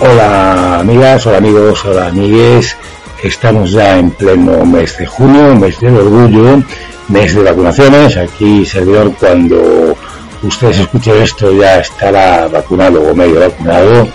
[0.00, 2.76] Hola amigas, hola amigos, hola amigues.
[3.20, 6.62] Estamos ya en pleno mes de junio, mes del orgullo,
[7.08, 8.16] mes de vacunaciones.
[8.16, 9.96] Aquí, servidor, cuando
[10.44, 14.08] ustedes escuchen esto ya estará vacunado o medio vacunado.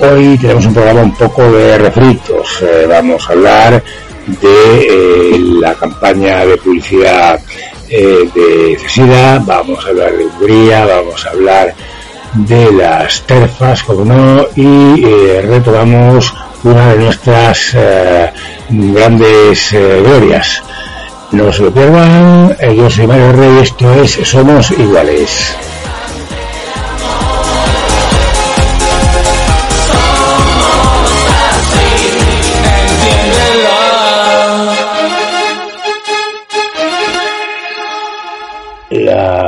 [0.00, 2.62] Hoy tenemos un programa un poco de refritos.
[2.62, 3.84] Eh, vamos a hablar
[4.26, 7.40] de eh, la campaña de publicidad
[7.88, 11.74] eh, de CESIDA, vamos a hablar de Hungría, vamos a hablar
[12.34, 18.32] de las terfas, como no, y eh, retomamos una de nuestras eh,
[18.68, 20.62] grandes eh, glorias.
[21.32, 25.56] No se lo pierdan, yo soy Mario Rey, esto es Somos Iguales.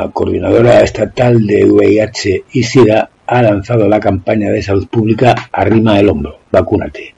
[0.07, 5.99] La coordinadora estatal de VIH y SIDA ha lanzado la campaña de salud pública Arrima
[5.99, 7.15] el hombro, vacúnate,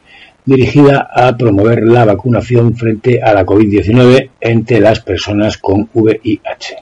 [0.47, 6.77] dirigida a promover la vacunación frente a la COVID-19 entre las personas con VIH.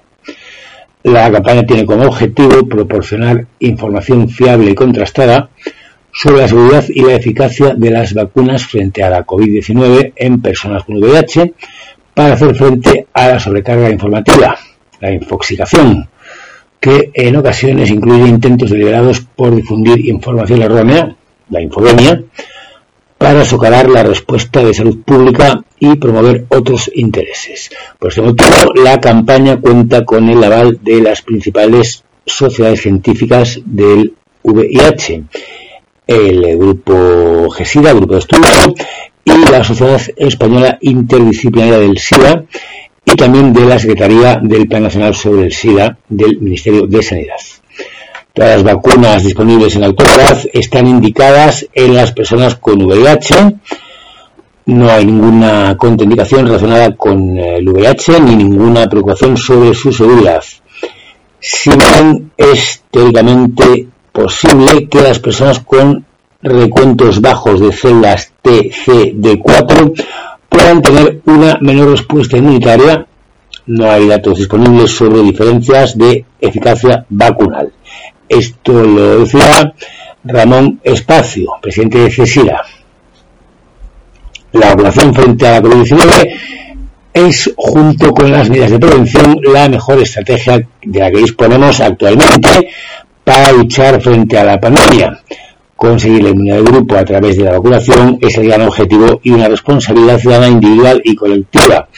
[1.02, 5.50] La campaña tiene como objetivo proporcionar información fiable y contrastada
[6.12, 10.84] sobre la seguridad y la eficacia de las vacunas frente a la COVID-19 en personas
[10.84, 11.52] con VIH
[12.14, 14.56] para hacer frente a la sobrecarga informativa
[15.00, 16.08] la infoxicación,
[16.80, 21.16] que en ocasiones incluye intentos deliberados por difundir información errónea,
[21.50, 22.22] la infodemia,
[23.18, 27.70] para socavar la respuesta de salud pública y promover otros intereses.
[27.98, 34.14] Por este motivo, la campaña cuenta con el aval de las principales sociedades científicas del
[34.42, 35.24] VIH,
[36.06, 38.74] el grupo GESIDA, grupo de estudio,
[39.24, 42.44] y la Sociedad Española Interdisciplinaria del SIDA,
[43.08, 47.36] y también de la Secretaría del Plan Nacional sobre el SIDA del Ministerio de Sanidad.
[48.34, 53.54] Todas las vacunas disponibles en la autoridad están indicadas en las personas con VIH.
[54.66, 60.42] No hay ninguna contraindicación relacionada con el VIH ni ninguna preocupación sobre su seguridad.
[61.38, 66.04] Si bien es teóricamente posible que las personas con
[66.42, 70.04] recuentos bajos de células TCD4
[70.56, 73.06] puedan tener una menor respuesta inmunitaria,
[73.66, 77.70] no hay datos disponibles sobre diferencias de eficacia vacunal.
[78.26, 79.74] Esto lo decía
[80.24, 82.62] Ramón Espacio, presidente de CESIRA.
[84.52, 86.36] La vacunación frente a la COVID-19
[87.12, 92.70] es, junto con las medidas de prevención, la mejor estrategia de la que disponemos actualmente
[93.22, 95.20] para luchar frente a la pandemia.
[95.76, 100.18] Conseguir la grupo a través de la vacunación es el gran objetivo y una responsabilidad
[100.18, 101.88] ciudadana individual y colectiva.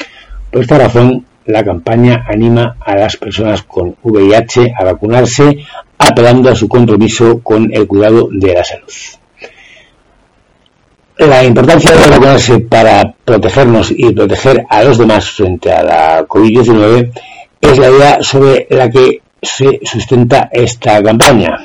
[0.51, 5.65] Por esta razón, la campaña anima a las personas con VIH a vacunarse,
[5.97, 8.93] apelando a su compromiso con el cuidado de la salud.
[11.19, 17.13] La importancia de vacunarse para protegernos y proteger a los demás frente a la COVID-19
[17.61, 21.59] es la idea sobre la que se sustenta esta campaña.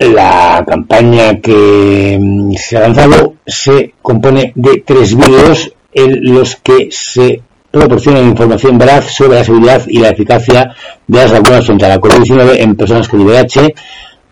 [0.00, 6.88] La campaña que mm, se ha lanzado se compone de tres vídeos en los que
[6.90, 10.74] se proporciona información veraz sobre la seguridad y la eficacia
[11.06, 13.74] de las vacunas frente a la COVID-19 en personas con VIH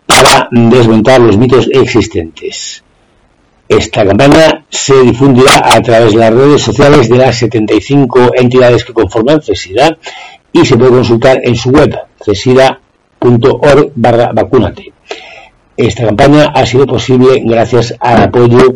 [0.07, 2.83] para desmontar los mitos existentes.
[3.69, 8.95] Esta campaña se difundirá a través de las redes sociales de las 75 entidades que
[8.95, 9.99] conforman CESIDA
[10.51, 11.95] y se puede consultar en su web
[12.25, 14.95] cesida.org barra vacúnate.
[15.79, 18.75] Esta campaña ha sido posible gracias al apoyo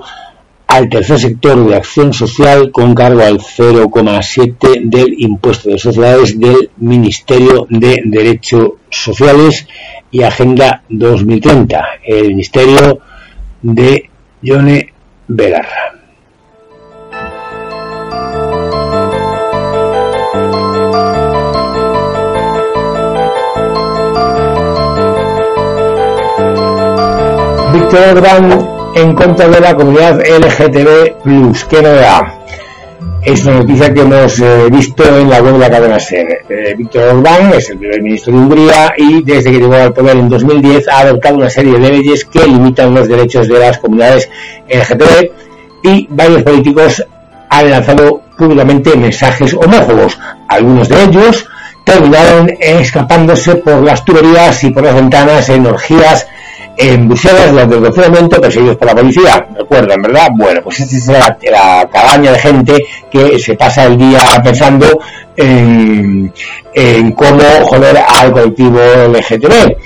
[0.69, 6.71] al tercer sector de acción social con cargo al 0,7 del impuesto de sociedades del
[6.77, 9.67] Ministerio de Derechos Sociales
[10.13, 13.01] y Agenda 2030, el Ministerio
[13.63, 14.09] de
[14.41, 14.93] Yone
[15.27, 15.92] Belarra.
[27.73, 31.69] Víctor Orbán en contra de la comunidad LGTB+.
[31.69, 32.23] ¿Qué novedad?
[33.25, 36.45] es una noticia que hemos eh, visto en la web de la cadena SER.
[36.49, 40.17] Eh, Víctor Orbán es el primer ministro de Hungría y desde que llegó al poder
[40.17, 44.29] en 2010 ha adoptado una serie de leyes que limitan los derechos de las comunidades
[44.69, 45.31] LGTB
[45.85, 47.05] y varios políticos
[47.49, 50.19] han lanzado públicamente mensajes homófobos.
[50.49, 51.47] Algunos de ellos
[51.85, 56.27] terminaron escapándose por las tuberías y por las ventanas en orgías
[56.77, 59.47] en Bruselas durante el confinamiento perseguidos por la policía.
[59.57, 60.29] ¿Recuerdan, verdad?
[60.35, 64.87] Bueno, pues esta es la, cabaña de gente que se pasa el día pensando
[65.37, 66.33] en,
[67.15, 68.79] cómo joder al colectivo
[69.09, 69.77] LGTB.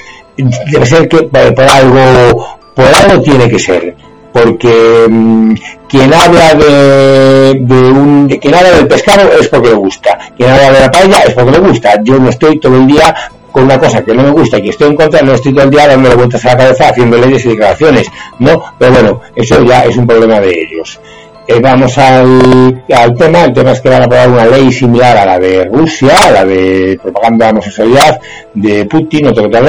[0.70, 3.94] Debe ser que por algo, por algo tiene que ser
[4.36, 5.54] porque mm,
[5.88, 10.80] quien habla de, un quien habla del pescado es porque le gusta quien habla de
[10.80, 13.14] la paella es porque le gusta yo no estoy todo el día
[13.56, 15.70] con una cosa que no me gusta y estoy en contra, no estoy todo el
[15.70, 18.62] día dándole vueltas a la cabeza haciendo leyes y declaraciones, ¿no?
[18.78, 21.00] Pero bueno, eso ya es un problema de ellos.
[21.48, 22.84] Eh, vamos al,
[23.16, 26.26] tema, el tema es que van a aprobar una ley similar a la de Rusia,
[26.26, 28.20] a la de propaganda homosexualidad
[28.52, 29.66] de Putin, otro que tal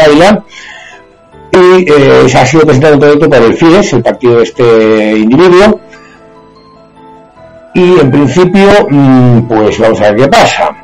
[1.53, 5.17] y eh, se ha sido presentado un proyecto por el Fidesz, el partido de este
[5.17, 5.79] individuo,
[7.73, 10.75] y en principio, mm, pues vamos a ver qué pasa.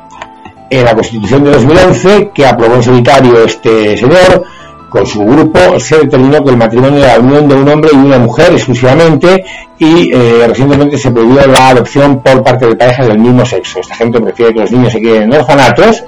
[0.70, 4.44] En la Constitución de 2011, que aprobó en solitario este señor,
[4.88, 7.96] con su grupo, se determinó que el matrimonio era la unión de un hombre y
[7.96, 9.44] una mujer exclusivamente
[9.78, 13.80] y eh, recientemente se prohibió la adopción por parte de parejas del mismo sexo.
[13.80, 16.04] Esta gente prefiere que los niños se queden en orfanatos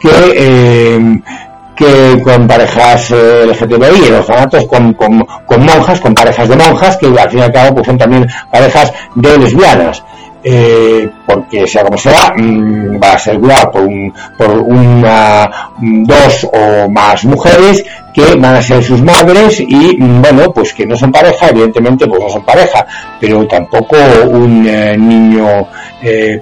[0.00, 1.20] que eh,
[1.76, 6.96] que con parejas eh, LGTBI, en orfanatos con, con, con, monjas, con parejas de monjas,
[6.96, 10.02] que al fin y al cabo pues son también parejas de lesbianas.
[10.44, 15.48] Eh, porque sea como sea, mm, va a ser cuidado por, un, por una,
[15.78, 20.84] dos o más mujeres que van a ser sus madres y mm, bueno, pues que
[20.84, 22.84] no son pareja, evidentemente pues no son pareja,
[23.20, 23.96] pero tampoco
[24.30, 25.68] un eh, niño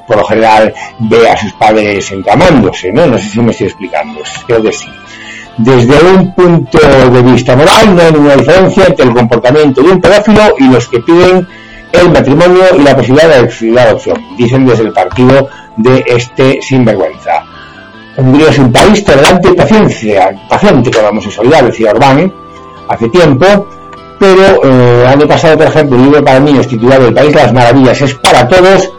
[0.06, 3.06] por lo general ve a sus padres encamándose, ¿no?
[3.06, 4.88] No sé si me estoy explicando, creo que sí.
[5.58, 10.00] Desde un punto de vista moral no hay ninguna diferencia entre el comportamiento de un
[10.00, 11.46] pedófilo y los que piden
[11.92, 17.44] el matrimonio y la posibilidad de la adopción, dicen desde el partido de este sinvergüenza.
[18.16, 22.32] Hungría es un país tolerante y paciencia, paciente con la homosexualidad, decía Orbán
[22.88, 23.66] hace tiempo,
[24.18, 27.52] pero eh, año pasado, por ejemplo, el libro para niños titulado El País de las
[27.52, 28.90] Maravillas es para todos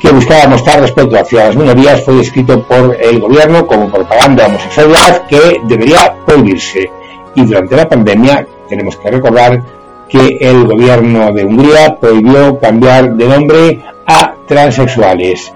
[0.00, 5.26] que buscaba mostrar respecto hacia las minorías fue descrito por el gobierno como propaganda homosexualidad
[5.26, 6.90] que debería prohibirse.
[7.34, 9.62] Y durante la pandemia tenemos que recordar
[10.08, 15.52] que el gobierno de Hungría prohibió cambiar de nombre a transexuales.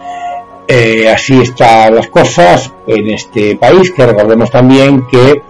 [0.66, 5.42] Eh, así están las cosas en este país, que recordemos también que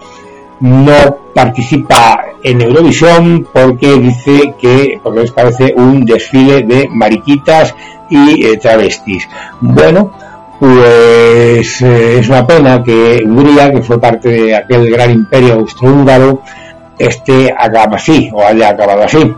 [0.61, 7.75] no participa en Eurovisión porque dice que porque les parece un desfile de mariquitas
[8.09, 9.27] y eh, travestis.
[9.59, 10.11] Bueno,
[10.59, 16.41] pues eh, es una pena que Hungría, que fue parte de aquel gran imperio austrohúngaro,
[17.07, 19.33] esté acaba así o haya acabado así.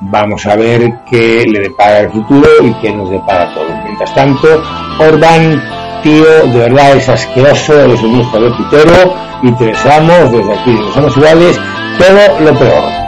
[0.00, 3.68] Vamos a ver qué le depara el futuro y qué nos depara todo.
[3.84, 4.62] Mientras tanto,
[5.00, 5.62] Orbán,
[6.02, 10.72] tío, de verdad es asqueroso, eres un hijo de putero y te deseamos desde aquí,
[10.72, 11.60] de somos iguales,
[11.98, 13.07] todo lo peor.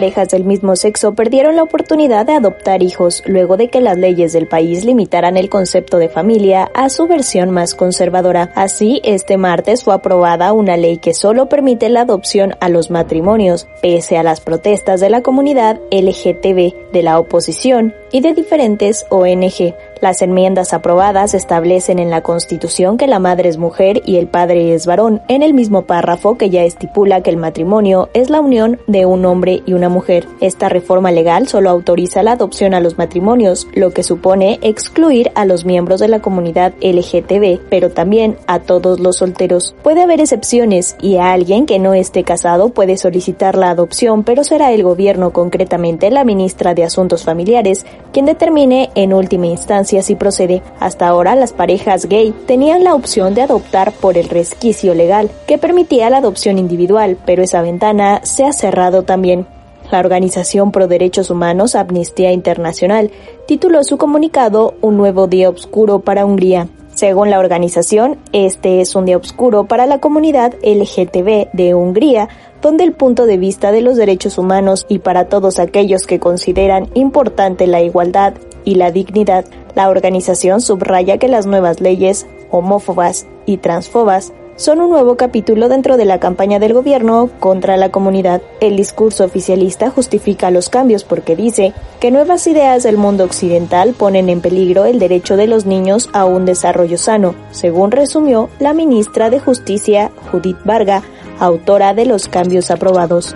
[0.00, 4.32] Parejas del mismo sexo perdieron la oportunidad de adoptar hijos luego de que las leyes
[4.32, 8.50] del país limitaran el concepto de familia a su versión más conservadora.
[8.54, 13.68] Así, este martes fue aprobada una ley que solo permite la adopción a los matrimonios,
[13.82, 19.74] pese a las protestas de la comunidad LGTB, de la oposición y de diferentes ONG.
[20.00, 24.72] Las enmiendas aprobadas establecen en la Constitución que la madre es mujer y el padre
[24.72, 28.78] es varón, en el mismo párrafo que ya estipula que el matrimonio es la unión
[28.86, 30.26] de un hombre y una mujer.
[30.40, 35.44] Esta reforma legal solo autoriza la adopción a los matrimonios, lo que supone excluir a
[35.44, 39.74] los miembros de la comunidad LGTB, pero también a todos los solteros.
[39.82, 44.44] Puede haber excepciones y a alguien que no esté casado puede solicitar la adopción, pero
[44.44, 49.98] será el gobierno, concretamente la ministra de Asuntos Familiares, quien determine en última instancia si
[49.98, 50.62] así procede.
[50.78, 55.58] Hasta ahora las parejas gay tenían la opción de adoptar por el resquicio legal, que
[55.58, 59.46] permitía la adopción individual, pero esa ventana se ha cerrado también.
[59.90, 63.10] La organización pro derechos humanos Amnistía Internacional
[63.48, 66.68] tituló su comunicado Un nuevo día oscuro para Hungría.
[66.94, 72.28] Según la organización, este es un día oscuro para la comunidad LGTB de Hungría,
[72.62, 76.88] donde el punto de vista de los derechos humanos y para todos aquellos que consideran
[76.94, 83.58] importante la igualdad y la dignidad, la organización subraya que las nuevas leyes homófobas y
[83.58, 88.42] transfobas son un nuevo capítulo dentro de la campaña del gobierno contra la comunidad.
[88.60, 94.28] El discurso oficialista justifica los cambios porque dice que nuevas ideas del mundo occidental ponen
[94.28, 99.30] en peligro el derecho de los niños a un desarrollo sano, según resumió la ministra
[99.30, 101.02] de Justicia, Judith Varga,
[101.38, 103.34] autora de los cambios aprobados.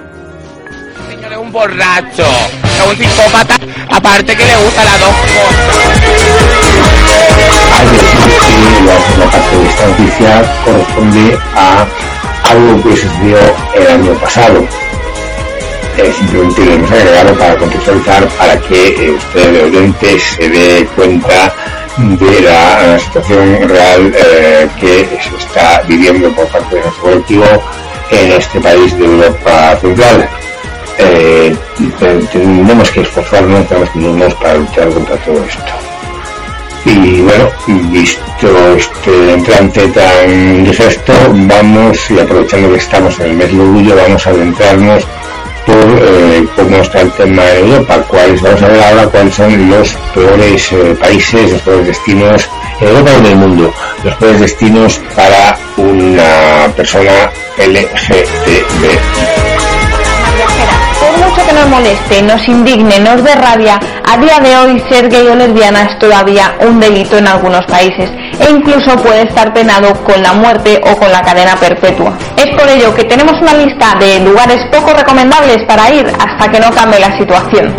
[1.09, 2.23] Es un borracho,
[2.83, 3.55] un psicópata,
[3.91, 5.15] aparte que le gusta la dos
[9.19, 11.87] la, parte de esta noticia corresponde a
[12.51, 13.39] algo que sucedió
[13.75, 14.67] el año pasado.
[15.97, 21.55] Eh, simplemente lo hemos agregado para contextualizar para que usted de oyente se dé cuenta
[21.97, 27.47] de la, situación real eh, que se está viviendo por parte de nuestro colectivo
[28.11, 30.29] en este país de Europa Central.
[30.99, 31.55] Eh,
[32.33, 35.73] tenemos que esforzarnos, tenemos que unirnos para luchar contra todo esto.
[36.87, 43.53] Y bueno, visto este entrante tan digesto, vamos y aprovechando que estamos en el mes
[43.53, 45.05] de orgullo, vamos a adentrarnos
[45.67, 49.71] por eh, cómo está el tema de Europa, cuáles vamos a ver ahora cuáles son
[49.71, 53.75] los peores eh, países, los peores destinos en Europa y en el mundo,
[54.05, 59.34] los peores destinos para una persona LGTB
[61.67, 65.99] moleste, nos indigne, nos dé rabia, a día de hoy ser gay o lesbiana es
[65.99, 70.97] todavía un delito en algunos países e incluso puede estar penado con la muerte o
[70.97, 72.13] con la cadena perpetua.
[72.37, 76.61] Es por ello que tenemos una lista de lugares poco recomendables para ir hasta que
[76.61, 77.75] no cambie la situación.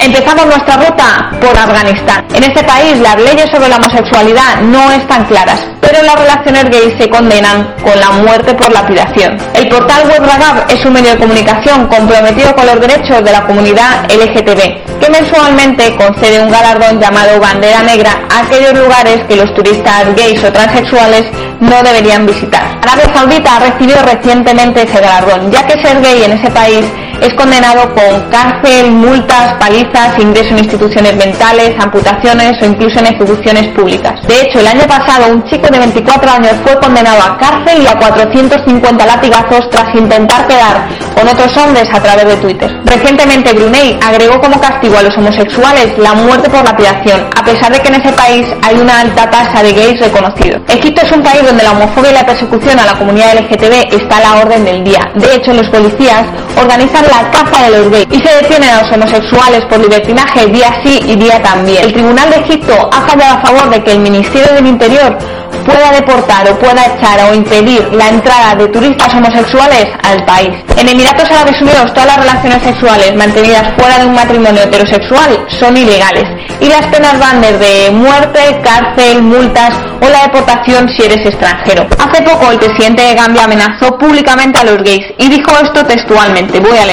[0.00, 2.24] Empezamos nuestra ruta por Afganistán.
[2.32, 6.94] En este país las leyes sobre la homosexualidad no están claras, pero las relaciones gays
[6.98, 9.36] se condenan con la muerte por lapidación.
[9.54, 10.22] El portal Web
[10.68, 15.96] es un medio de comunicación comprometido con los derechos de la comunidad LGTB, que mensualmente
[15.96, 21.24] concede un galardón llamado Bandera Negra a aquellos lugares que los turistas gays o transexuales
[21.60, 22.62] no deberían visitar.
[22.82, 26.84] Arabia Saudita ha recibido recientemente ese galardón, ya que ser gay en ese país
[27.20, 33.68] es condenado con cárcel, multas, palizas, ingreso en instituciones mentales, amputaciones o incluso en ejecuciones
[33.68, 34.20] públicas.
[34.26, 37.86] De hecho, el año pasado un chico de 24 años fue condenado a cárcel y
[37.86, 42.70] a 450 latigazos tras intentar quedar con otros hombres a través de Twitter.
[42.84, 47.80] Recientemente Brunei agregó como castigo a los homosexuales la muerte por lapidación, a pesar de
[47.80, 50.62] que en ese país hay una alta tasa de gays reconocidos.
[50.68, 54.18] Egipto es un país donde la homofobia y la persecución a la comunidad LGTB está
[54.18, 55.00] a la orden del día.
[55.14, 56.24] De hecho, los policías
[56.60, 60.72] organizan la caza de los gays y se detienen a los homosexuales por libertinaje día
[60.84, 61.84] sí y día también.
[61.84, 65.16] El Tribunal de Egipto ha fallado a favor de que el Ministerio del Interior
[65.64, 70.50] pueda deportar o pueda echar o impedir la entrada de turistas homosexuales al país.
[70.76, 75.76] En Emiratos Árabes Unidos todas las relaciones sexuales mantenidas fuera de un matrimonio heterosexual son
[75.76, 76.24] ilegales
[76.60, 81.86] y las penas van desde muerte, cárcel, multas o la deportación si eres extranjero.
[81.98, 86.60] Hace poco el presidente de Gambia amenazó públicamente a los gays y dijo esto textualmente,
[86.60, 86.86] voy a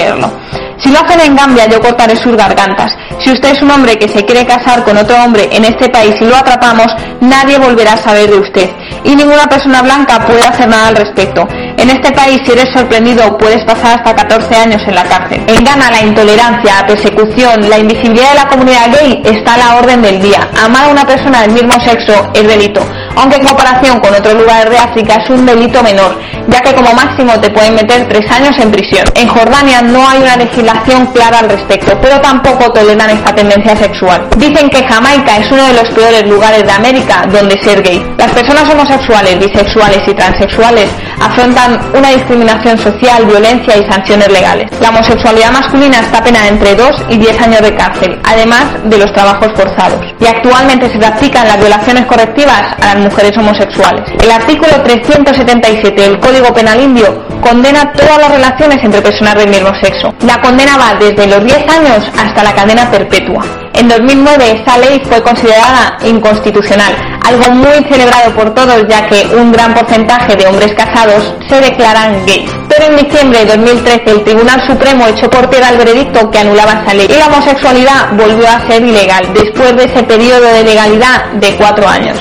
[0.77, 2.91] Si lo hacen en Gambia, yo cortaré sus gargantas.
[3.19, 6.15] Si usted es un hombre que se quiere casar con otro hombre en este país
[6.19, 6.87] y lo atrapamos,
[7.21, 8.69] nadie volverá a saber de usted.
[9.03, 11.47] Y ninguna persona blanca puede hacer nada al respecto.
[11.77, 15.43] En este país, si eres sorprendido, puedes pasar hasta 14 años en la cárcel.
[15.47, 19.75] En Ghana, la intolerancia, la persecución, la invisibilidad de la comunidad gay está a la
[19.77, 20.47] orden del día.
[20.63, 22.81] Amar a una persona del mismo sexo es delito,
[23.15, 26.17] aunque en comparación con otros lugares de África es un delito menor,
[26.47, 29.05] ya que como máximo te pueden meter tres años en prisión.
[29.15, 34.27] En Jordania no hay una legislación clara al respecto, pero tampoco toleran esta tendencia sexual.
[34.37, 38.01] Dicen que Jamaica es uno de los peores lugares de América donde ser gay.
[38.17, 40.89] Las personas homosexuales, bisexuales y transexuales
[41.25, 44.69] afrontan una discriminación social, violencia y sanciones legales.
[44.79, 49.11] La homosexualidad masculina está penada entre 2 y 10 años de cárcel, además de los
[49.13, 50.01] trabajos forzados.
[50.19, 54.03] Y actualmente se practican las violaciones correctivas a las mujeres homosexuales.
[54.21, 59.69] El artículo 377 del Código Penal Indio condena todas las relaciones entre personas del mismo
[59.81, 60.13] sexo.
[60.21, 63.43] La condena va desde los 10 años hasta la cadena perpetua.
[63.75, 69.51] En 2009 esa ley fue considerada inconstitucional, algo muy celebrado por todos ya que un
[69.51, 72.49] gran porcentaje de hombres casados se declaran gays.
[72.69, 76.83] Pero en diciembre de 2013 el Tribunal Supremo echó por tierra el veredicto que anulaba
[76.83, 81.25] esa ley y la homosexualidad volvió a ser ilegal después de ese periodo de legalidad
[81.33, 82.17] de cuatro años.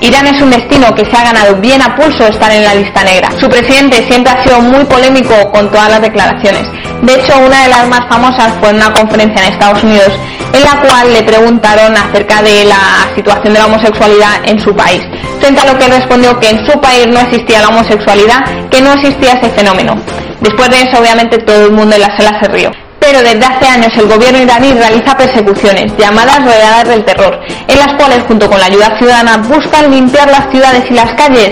[0.00, 3.04] Irán es un destino que se ha ganado bien a pulso estar en la lista
[3.04, 3.28] negra.
[3.38, 6.66] Su presidente siempre ha sido muy polémico con todas las declaraciones.
[7.02, 10.12] De hecho, una de las más famosas fue en una conferencia en Estados Unidos
[10.54, 15.00] en la cual le preguntaron acerca de la situación de la homosexualidad en su país,
[15.40, 18.38] frente a lo que respondió que en su país no existía la homosexualidad,
[18.70, 19.94] que no existía ese fenómeno.
[20.40, 22.70] Después de eso, obviamente, todo el mundo en la sala se rió
[23.00, 27.92] pero desde hace años el gobierno iraní realiza persecuciones, llamadas redadas del terror, en las
[27.96, 31.50] cuales junto con la ayuda ciudadana buscan limpiar las ciudades y las calles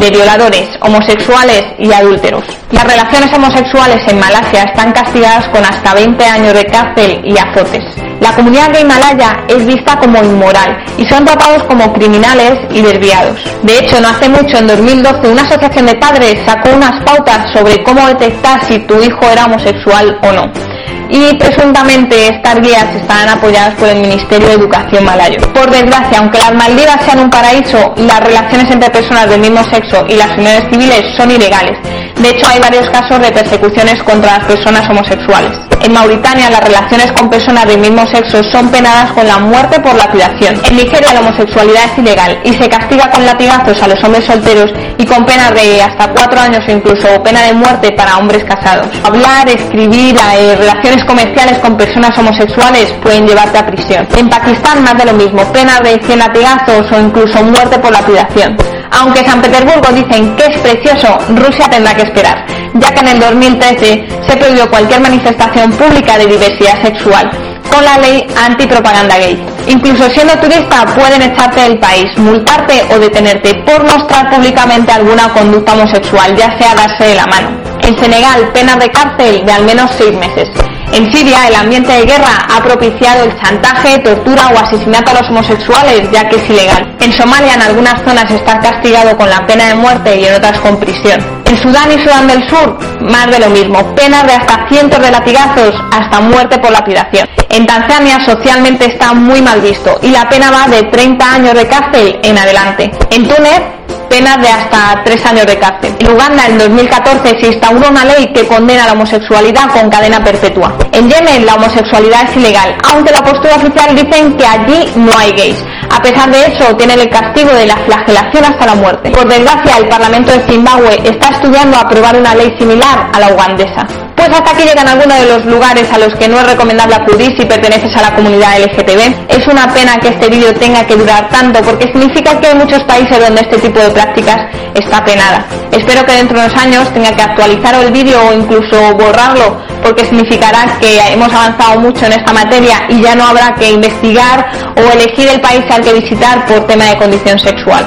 [0.00, 2.44] de violadores, homosexuales y adúlteros.
[2.70, 7.84] Las relaciones homosexuales en Malasia están castigadas con hasta 20 años de cárcel y azotes.
[8.20, 13.38] La comunidad de Himalaya es vista como inmoral y son tratados como criminales y desviados.
[13.62, 17.82] De hecho, no hace mucho, en 2012, una asociación de padres sacó unas pautas sobre
[17.84, 20.74] cómo detectar si tu hijo era homosexual o no
[21.14, 25.38] y presuntamente estas guías están apoyadas por el Ministerio de Educación malayo.
[25.52, 29.83] Por desgracia, aunque las Maldivas sean un paraíso, las relaciones entre personas del mismo sexo
[30.08, 31.78] y las uniones civiles son ilegales.
[32.16, 35.73] De hecho, hay varios casos de persecuciones contra las personas homosexuales.
[35.84, 39.94] En Mauritania, las relaciones con personas del mismo sexo son penadas con la muerte por
[39.94, 40.58] lapidación.
[40.64, 44.72] En Nigeria, la homosexualidad es ilegal y se castiga con latigazos a los hombres solteros
[44.96, 48.86] y con penas de hasta cuatro años o incluso pena de muerte para hombres casados.
[49.04, 54.08] Hablar, escribir, eh, relaciones comerciales con personas homosexuales pueden llevarte a prisión.
[54.16, 58.56] En Pakistán, más de lo mismo, penas de 100 latigazos o incluso muerte por lapidación.
[58.90, 63.20] Aunque San Petersburgo dicen que es precioso, Rusia tendrá que esperar, ya que en el
[63.20, 67.30] 2013 se prohibió cualquier manifestación pública de diversidad sexual
[67.70, 69.42] con la ley antipropaganda gay.
[69.66, 75.72] Incluso siendo turista pueden echarte del país, multarte o detenerte por mostrar públicamente alguna conducta
[75.72, 77.48] homosexual, ya sea darse de la mano.
[77.82, 80.48] En Senegal, penas de cárcel de al menos seis meses.
[80.92, 85.28] En Siria, el ambiente de guerra ha propiciado el chantaje, tortura o asesinato a los
[85.28, 86.96] homosexuales, ya que es ilegal.
[87.00, 90.60] En Somalia, en algunas zonas, está castigado con la pena de muerte y en otras
[90.60, 91.33] con prisión.
[91.46, 95.10] En Sudán y Sudán del Sur, más de lo mismo, penas de hasta cientos de
[95.10, 97.28] latigazos hasta muerte por lapidación.
[97.50, 101.66] En Tanzania, socialmente está muy mal visto y la pena va de 30 años de
[101.66, 102.90] cárcel en adelante.
[103.10, 103.60] En Túnez,
[104.08, 105.94] penas de hasta tres años de cárcel.
[105.98, 110.74] En Uganda, en 2014, se instauró una ley que condena la homosexualidad con cadena perpetua.
[110.92, 115.32] En Yemen, la homosexualidad es ilegal, aunque la postura oficial dicen que allí no hay
[115.32, 115.64] gays.
[115.94, 119.10] A pesar de eso, tienen el castigo de la flagelación hasta la muerte.
[119.10, 123.86] Por desgracia, el Parlamento de Zimbabue está estudiando aprobar una ley similar a la ugandesa.
[124.16, 127.32] Pues hasta aquí llegan algunos de los lugares a los que no es recomendable acudir
[127.38, 129.30] si perteneces a la comunidad LGTB.
[129.30, 132.82] Es una pena que este vídeo tenga que durar tanto porque significa que hay muchos
[132.82, 134.38] países donde este tipo de prácticas
[134.74, 135.46] está penada.
[135.70, 140.06] Espero que dentro de unos años tenga que actualizar el vídeo o incluso borrarlo porque
[140.06, 144.92] significará que hemos avanzado mucho en esta materia y ya no habrá que investigar o
[144.92, 147.84] elegir el país al que visitar por tema de condición sexual.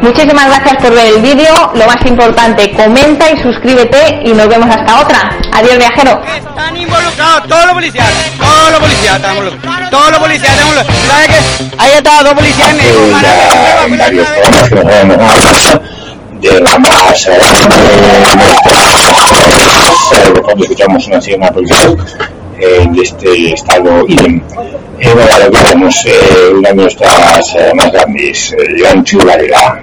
[0.00, 1.52] Muchísimas gracias por ver el vídeo.
[1.74, 5.30] Lo más importante, comenta y suscríbete y nos vemos hasta otra.
[5.52, 6.22] Adiós viajero.
[6.36, 8.06] Están involucrados todos los policías,
[8.38, 11.02] todos los policías están involucrados, todos los policías están involucrados.
[11.10, 11.40] ¿Sabes qué?
[11.78, 12.78] Ahí está dos policías en
[16.62, 17.46] vamos de la
[20.12, 21.96] eh, de fondo escuchamos una sirena policial
[22.58, 24.42] eh, de este estado Idem.
[24.98, 29.82] Eh, bueno, ahora que eh, una de nuestras eh, más grandes, eh, Joan Chularela.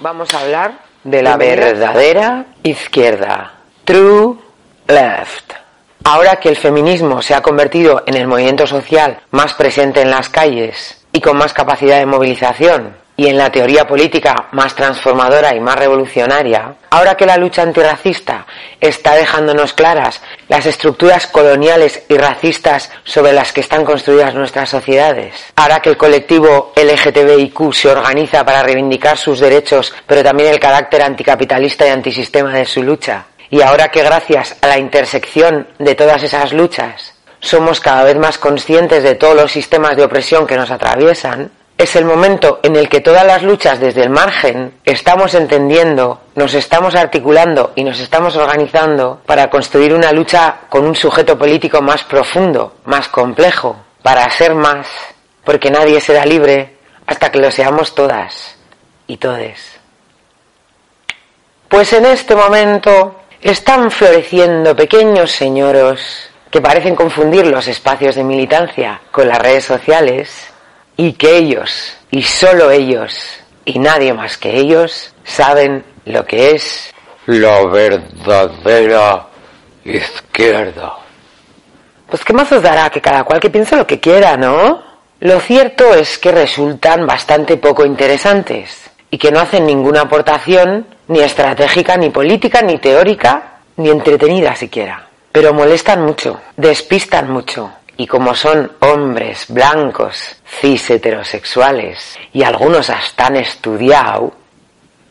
[0.00, 3.54] Vamos a hablar de la verdadera izquierda.
[3.84, 4.36] True
[4.86, 5.52] left.
[6.04, 10.28] Ahora que el feminismo se ha convertido en el movimiento social más presente en las
[10.28, 15.60] calles y con más capacidad de movilización, y en la teoría política más transformadora y
[15.60, 18.46] más revolucionaria, ahora que la lucha antirracista
[18.80, 25.34] está dejándonos claras las estructuras coloniales y racistas sobre las que están construidas nuestras sociedades,
[25.56, 31.02] ahora que el colectivo LGTBIQ se organiza para reivindicar sus derechos, pero también el carácter
[31.02, 36.22] anticapitalista y antisistema de su lucha, y ahora que gracias a la intersección de todas
[36.22, 40.70] esas luchas somos cada vez más conscientes de todos los sistemas de opresión que nos
[40.70, 46.20] atraviesan, es el momento en el que todas las luchas desde el margen estamos entendiendo,
[46.34, 51.80] nos estamos articulando y nos estamos organizando para construir una lucha con un sujeto político
[51.80, 54.88] más profundo, más complejo, para ser más,
[55.44, 58.56] porque nadie será libre hasta que lo seamos todas
[59.06, 59.78] y todes.
[61.68, 69.00] Pues en este momento están floreciendo pequeños señoros que parecen confundir los espacios de militancia
[69.12, 70.47] con las redes sociales
[70.98, 73.14] y que ellos, y solo ellos,
[73.64, 76.92] y nadie más que ellos, saben lo que es
[77.26, 79.26] la verdadera
[79.84, 80.96] izquierda.
[82.10, 84.82] Pues qué más os dará que cada cual que piense lo que quiera, ¿no?
[85.20, 88.90] Lo cierto es que resultan bastante poco interesantes.
[89.10, 95.08] y que no hacen ninguna aportación ni estratégica, ni política, ni teórica, ni entretenida siquiera.
[95.32, 97.72] Pero molestan mucho, despistan mucho.
[97.98, 104.32] Y como son hombres blancos, cis heterosexuales, y algunos hasta han estudiado,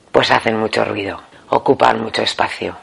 [0.10, 2.78] pues hacen mucho ruido, ocupan mucho espacio.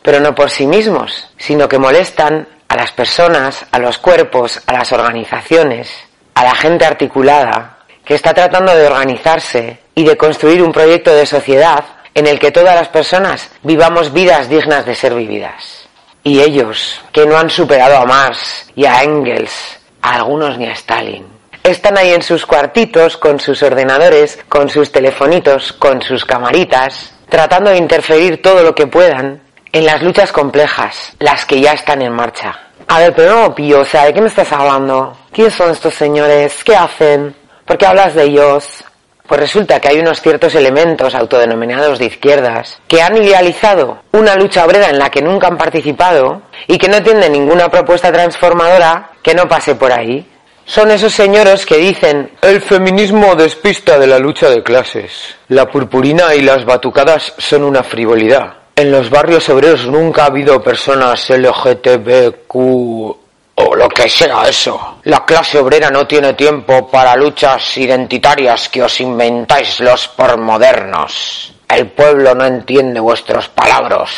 [0.00, 4.72] Pero no por sí mismos, sino que molestan a las personas, a los cuerpos, a
[4.72, 5.92] las organizaciones,
[6.34, 11.26] a la gente articulada, que está tratando de organizarse y de construir un proyecto de
[11.26, 15.79] sociedad en el que todas las personas vivamos vidas dignas de ser vividas.
[16.22, 20.72] Y ellos, que no han superado a Marx y a Engels, a algunos ni a
[20.72, 21.26] Stalin,
[21.62, 27.70] están ahí en sus cuartitos con sus ordenadores, con sus telefonitos, con sus camaritas, tratando
[27.70, 32.12] de interferir todo lo que puedan en las luchas complejas, las que ya están en
[32.12, 32.58] marcha.
[32.88, 35.16] A ver, pero no pillo, o sea, ¿de qué me estás hablando?
[35.32, 36.64] ¿Quiénes son estos señores?
[36.64, 37.36] ¿Qué hacen?
[37.64, 38.84] ¿Por qué hablas de ellos?
[39.30, 44.64] Pues resulta que hay unos ciertos elementos autodenominados de izquierdas que han idealizado una lucha
[44.64, 49.36] obrera en la que nunca han participado y que no tienen ninguna propuesta transformadora que
[49.36, 50.28] no pase por ahí.
[50.64, 55.36] Son esos señores que dicen el feminismo despista de la lucha de clases.
[55.46, 58.54] La purpurina y las batucadas son una frivolidad.
[58.74, 63.19] En los barrios obreros nunca ha habido personas LGTBQ
[63.54, 64.98] o lo que sea eso.
[65.04, 71.52] La clase obrera no tiene tiempo para luchas identitarias que os inventáis los pormodernos.
[71.68, 74.10] El pueblo no entiende vuestros palabras.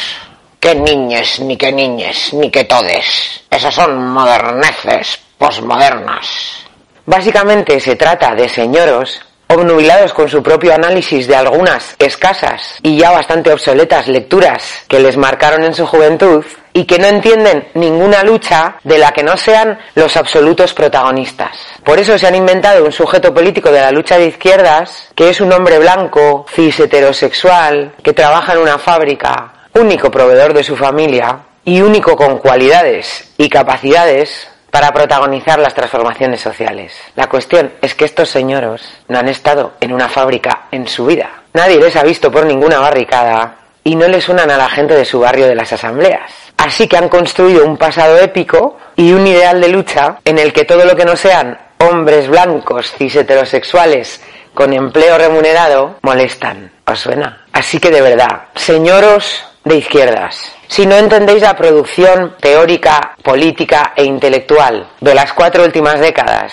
[0.59, 3.42] Qué niñes, ni qué niñes, ni qué todes.
[3.51, 6.64] Esas son moderneces posmodernas.
[7.05, 13.11] Básicamente se trata de señoros obnubilados con su propio análisis de algunas escasas y ya
[13.11, 18.77] bastante obsoletas lecturas que les marcaron en su juventud y que no entienden ninguna lucha
[18.83, 21.57] de la que no sean los absolutos protagonistas.
[21.85, 25.41] Por eso se han inventado un sujeto político de la lucha de izquierdas que es
[25.41, 31.41] un hombre blanco, cis heterosexual, que trabaja en una fábrica, único proveedor de su familia
[31.65, 36.95] y único con cualidades y capacidades para protagonizar las transformaciones sociales.
[37.15, 41.43] La cuestión es que estos señoros no han estado en una fábrica en su vida.
[41.53, 45.05] Nadie les ha visto por ninguna barricada y no les unan a la gente de
[45.05, 46.33] su barrio de las asambleas.
[46.62, 50.64] Así que han construido un pasado épico y un ideal de lucha en el que
[50.64, 54.20] todo lo que no sean hombres blancos, cis heterosexuales,
[54.55, 56.70] con empleo remunerado, molestan.
[56.87, 57.46] ¿Os suena?
[57.53, 64.05] Así que de verdad, señoros de izquierdas, si no entendéis la producción teórica, política e
[64.05, 66.53] intelectual de las cuatro últimas décadas,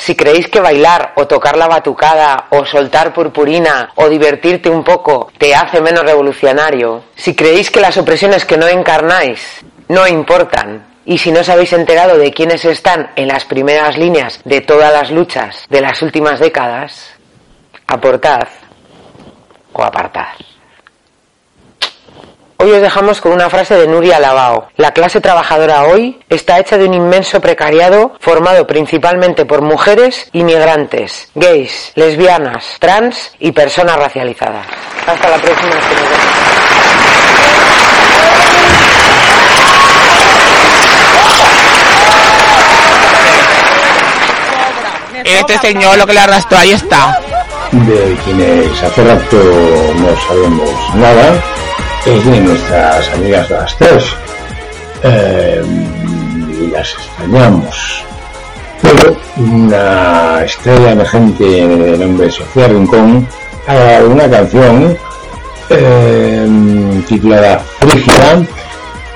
[0.00, 5.30] si creéis que bailar o tocar la batucada o soltar purpurina o divertirte un poco
[5.36, 11.18] te hace menos revolucionario, si creéis que las opresiones que no encarnáis no importan, y
[11.18, 15.10] si no os habéis enterado de quiénes están en las primeras líneas de todas las
[15.10, 17.10] luchas de las últimas décadas,
[17.86, 18.48] aportad
[19.72, 20.49] o apartad.
[22.62, 24.68] Hoy os dejamos con una frase de Nuria Lavao.
[24.76, 31.30] La clase trabajadora hoy está hecha de un inmenso precariado formado principalmente por mujeres inmigrantes,
[31.34, 34.66] gays, lesbianas, trans y personas racializadas.
[35.06, 35.70] Hasta la próxima.
[45.24, 47.18] Este señor lo que le arrastró, ahí está.
[47.72, 49.38] De quienes hace rato
[49.96, 51.42] no sabemos nada
[52.06, 54.04] es de nuestras amigas las tres.
[55.02, 55.62] Eh,
[56.60, 58.04] y las extrañamos.
[58.82, 63.26] Pero una estrella emergente de nombre Sofía Rincón
[63.66, 64.96] ha una canción
[65.70, 68.42] eh, titulada Frígida,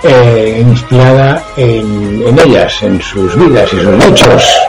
[0.03, 4.61] eh, inspirada en, ellas, en sus vidas y sus luchos.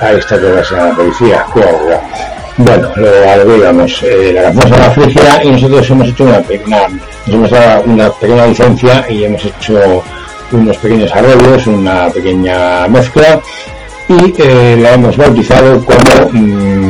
[0.00, 1.44] Ahí está toda la policía.
[2.62, 6.88] Bueno, lo digamos, eh, la canción se llama y nosotros hemos hecho una pequeña,
[7.26, 10.02] hemos dado una pequeña licencia y hemos hecho
[10.52, 13.40] unos pequeños arreglos, una pequeña mezcla
[14.08, 16.88] y eh, la hemos bautizado como mmm,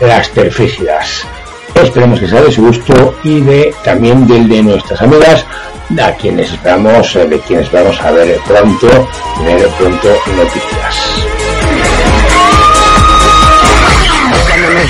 [0.00, 1.26] las terfígidas.
[1.74, 5.44] Esperemos que sea de su gusto y de también del de nuestras amigas,
[6.02, 8.88] a quienes esperamos, eh, de quienes esperamos a ver pronto,
[9.36, 11.49] tener pronto noticias.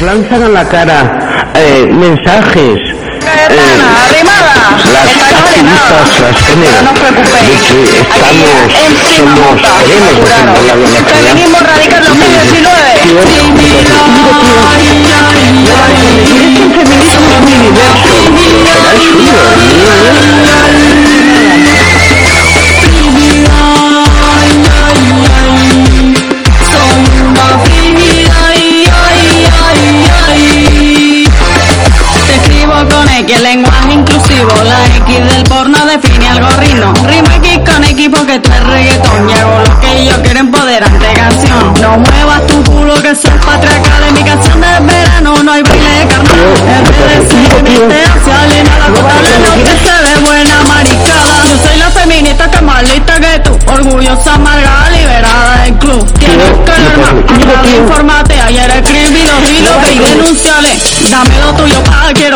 [0.00, 3.56] Nos lanzan a la cara eh, mensajes eh,
[4.92, 8.62] las activistas, las géneros, no de que estamos,
[9.16, 10.78] somos, queremos defender la.
[11.04, 12.90] Feminismo radical 2019.
[12.94, 13.12] Es
[16.60, 18.12] un feminismo muy diverso,
[18.64, 21.19] será el suyo, el mío
[35.70, 36.92] no define algoritmo.
[37.06, 39.30] Rima aquí con equipo que tú es reggaetón.
[39.30, 41.74] Y hago lo que yo quiero empoderante canción.
[41.80, 45.90] No muevas tu culo que soy patria en Mi canción de verano no hay baile
[46.00, 46.84] de carnaval.
[46.84, 51.46] RDC, mistercial y nada contra la noche se ve buena maricada.
[51.46, 53.58] Yo soy la feminista que más lista que tú.
[53.66, 56.18] Orgullosa, amargada, liberada del club.
[56.18, 58.40] Tienes que calor más, informate.
[58.40, 60.78] Ayer escribí los hilos y denunciale.
[61.10, 62.29] Dame lo tuyo para que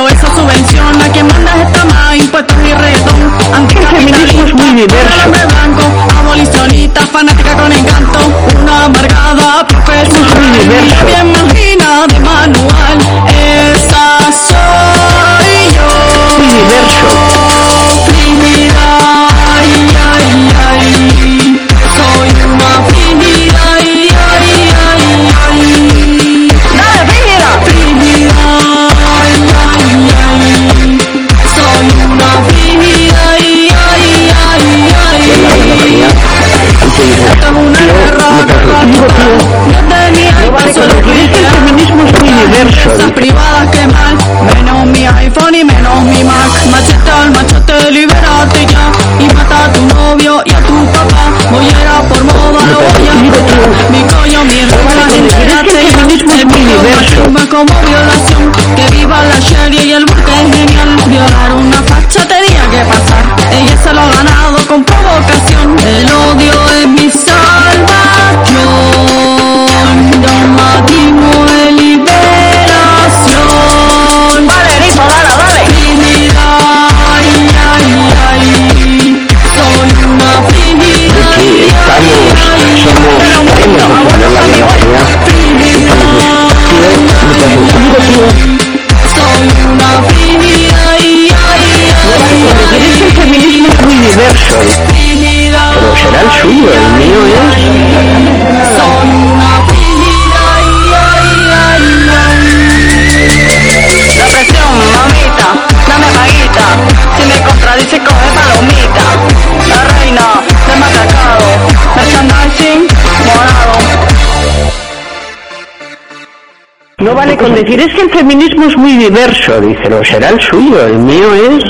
[117.65, 119.61] decir es que el feminismo es muy diverso.
[119.61, 121.65] Dice, no será el suyo, el mío es.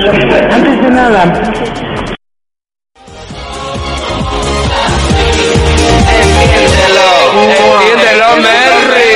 [0.52, 1.24] Antes de nada.
[8.37, 9.14] Merry.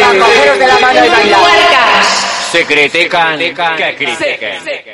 [2.53, 4.88] Se critican, que critiquen.